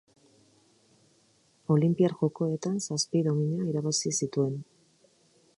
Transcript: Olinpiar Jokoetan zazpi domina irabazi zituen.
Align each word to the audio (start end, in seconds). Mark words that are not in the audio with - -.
Olinpiar 1.75 2.17
Jokoetan 2.23 2.81
zazpi 2.87 3.23
domina 3.31 3.71
irabazi 3.73 4.19
zituen. 4.23 4.61